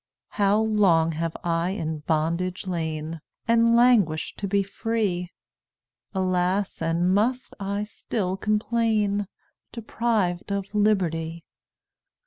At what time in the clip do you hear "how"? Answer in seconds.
0.29-0.59